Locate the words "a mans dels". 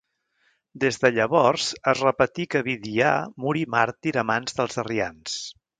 4.25-4.85